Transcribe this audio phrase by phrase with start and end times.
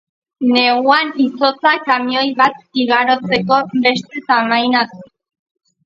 [0.53, 5.07] Neguan, izotza kamioi bat igarotzeko beste tamaina du.